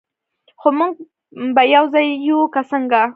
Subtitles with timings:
[0.59, 0.93] خو موږ
[1.55, 3.01] به یو ځای یو، که څنګه؟